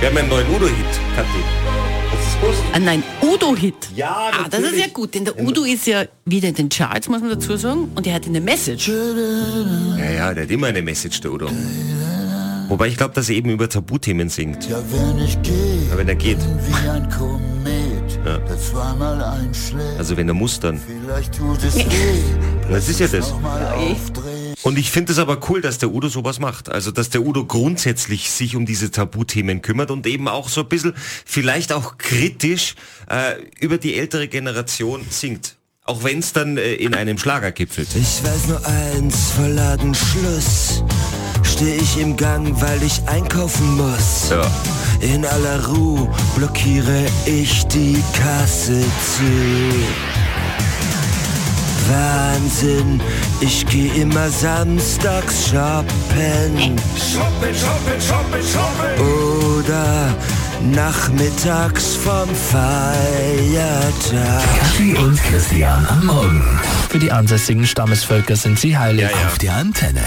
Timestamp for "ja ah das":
3.94-4.60